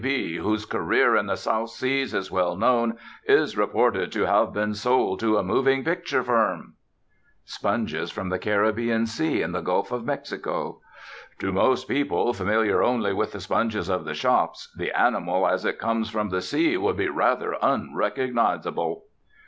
[0.39, 5.19] _,whose career in the South Seas is well known, is reported to have been sold
[5.19, 6.73] to a moving picture firm."
[7.45, 10.81] Sponges from the Caribbean Sea and the Gulf of Mexico.
[11.37, 15.77] "To most people, familiar only with the sponges of the shops, the animal as it
[15.77, 19.03] comes from the sea would be rather unrecognizable."